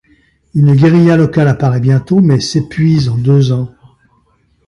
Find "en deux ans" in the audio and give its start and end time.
3.07-3.69